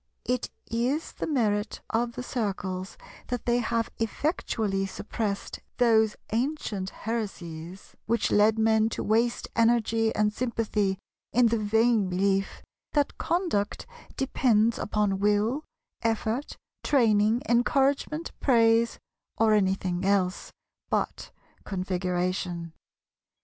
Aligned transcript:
It 0.25 0.49
is 0.65 1.11
the 1.11 1.27
merit 1.27 1.81
of 1.91 2.13
the 2.13 2.23
Circles 2.23 2.97
that 3.27 3.45
they 3.45 3.59
have 3.59 3.91
effectually 3.99 4.87
suppressed 4.87 5.59
those 5.77 6.15
ancient 6.33 6.89
heresies 6.89 7.95
which 8.07 8.31
led 8.31 8.57
men 8.57 8.89
to 8.97 9.03
waste 9.03 9.47
energy 9.55 10.11
and 10.15 10.33
sympathy 10.33 10.97
in 11.33 11.49
the 11.49 11.59
vain 11.59 12.09
belief 12.09 12.63
that 12.93 13.19
conduct 13.19 13.85
depends 14.17 14.79
upon 14.79 15.19
will, 15.19 15.65
effort, 16.01 16.57
training, 16.83 17.43
encouragement, 17.47 18.31
praise, 18.39 18.97
or 19.37 19.53
anything 19.53 20.03
else 20.03 20.51
but 20.89 21.29
Configuration. 21.63 22.73